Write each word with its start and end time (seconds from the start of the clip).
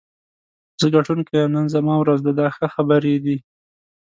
زه 0.79 0.87
ګټونکی 0.95 1.33
یم، 1.37 1.49
نن 1.55 1.65
زما 1.75 1.93
ورځ 1.99 2.19
ده 2.25 2.31
دا 2.39 2.47
ښه 2.55 2.67
خبرې 2.75 3.15
دي. 3.23 3.37